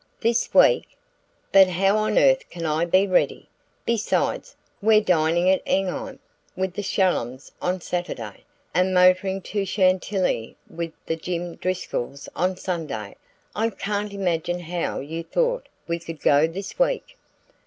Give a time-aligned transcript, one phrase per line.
[0.21, 0.97] "This week?
[1.51, 3.49] But how on earth can I be ready?
[3.85, 6.17] Besides, we're dining at Enghien
[6.55, 8.43] with the Shallums on Saturday,
[8.73, 13.15] and motoring to Chantilly with the Jim Driscolls on Sunday.
[13.55, 17.15] I can't imagine how you thought we could go this week!"